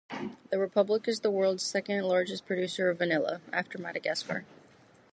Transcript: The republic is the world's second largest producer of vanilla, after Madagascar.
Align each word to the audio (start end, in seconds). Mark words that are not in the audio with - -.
The 0.49 0.57
republic 0.57 1.07
is 1.07 1.19
the 1.19 1.29
world's 1.29 1.61
second 1.61 2.05
largest 2.05 2.47
producer 2.47 2.89
of 2.89 2.97
vanilla, 2.97 3.39
after 3.53 3.77
Madagascar. 3.77 4.45